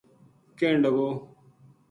کہن 0.57 0.75
لگو 0.83 1.07